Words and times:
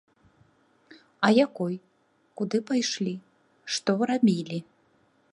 А 1.27 1.29
якой, 1.45 1.75
куды 2.41 2.57
пайшлі, 2.69 3.13
што 3.75 3.97
рабілі. 4.13 4.59